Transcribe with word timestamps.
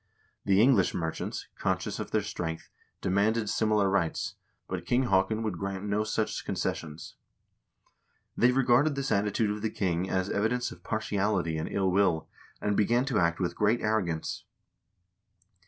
The 0.45 0.59
English 0.59 0.95
merchants, 0.95 1.45
conscious 1.59 1.99
of 1.99 2.09
their 2.09 2.23
strength, 2.23 2.71
demanded 3.01 3.47
similar 3.51 3.87
rights, 3.87 4.33
but 4.67 4.83
King 4.87 5.03
Haakon 5.09 5.43
would 5.43 5.59
grant 5.59 5.83
no 5.83 6.03
such 6.03 6.43
concessions. 6.43 7.17
They 8.35 8.51
regarded 8.51 8.95
this 8.95 9.11
attitude 9.11 9.51
of 9.51 9.61
the 9.61 9.69
king 9.69 10.09
as 10.09 10.27
evidence 10.31 10.71
of 10.71 10.81
partiality 10.83 11.55
and 11.55 11.69
ill 11.69 11.91
will, 11.91 12.27
and 12.59 12.75
began 12.75 13.05
to 13.05 13.19
act 13.19 13.39
with 13.39 13.53
great 13.55 13.81
arrogance. 13.81 14.43